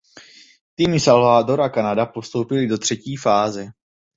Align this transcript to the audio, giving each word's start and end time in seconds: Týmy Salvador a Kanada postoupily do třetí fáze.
Týmy 0.75 0.99
Salvador 0.99 1.61
a 1.61 1.69
Kanada 1.69 2.05
postoupily 2.05 2.67
do 2.67 2.77
třetí 2.77 3.15
fáze. 3.17 3.67